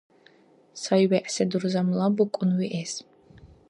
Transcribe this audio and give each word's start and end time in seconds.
Сай-вегӀси 0.81 1.43
дурзамла 1.49 2.07
букӀун 2.15 2.51
виэс. 2.59 2.93